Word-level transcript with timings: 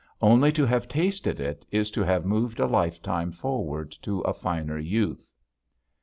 Only 0.19 0.51
to 0.53 0.65
have 0.65 0.87
tasted 0.87 1.39
it 1.39 1.63
is 1.69 1.91
to 1.91 2.01
have 2.03 2.25
moved 2.25 2.59
a 2.59 2.65
lifetime 2.65 3.31
forward 3.31 3.91
to 4.01 4.21
a 4.21 4.33
finer 4.33 4.79
youth. 4.79 5.31